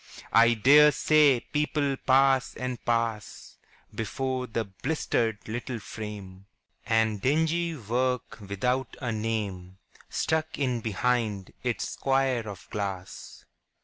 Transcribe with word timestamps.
I 0.33 0.55
dare 0.55 0.91
say 0.91 1.41
people 1.41 1.95
pass 1.95 2.55
and 2.55 2.83
pass 2.83 3.57
Before 3.93 4.47
the 4.47 4.63
blistered 4.65 5.37
little 5.47 5.77
frame, 5.77 6.47
And 6.87 7.21
dingy 7.21 7.75
work 7.75 8.39
without 8.39 8.97
a 8.99 9.11
name 9.11 9.77
Stuck 10.09 10.57
in 10.57 10.79
behind 10.81 11.53
its 11.61 11.87
square 11.87 12.47
of 12.47 12.67
glass. 12.71 13.45